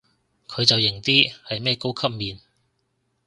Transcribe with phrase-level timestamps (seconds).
[0.47, 2.39] 佢就型啲，係咩高級面